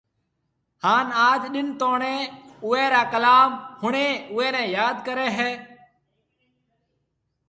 [0.83, 2.15] هان اج ڏن توڻي
[2.65, 3.49] اوئي را ڪلام
[3.83, 5.51] ۿڻي اوئي ني ياد ڪري هي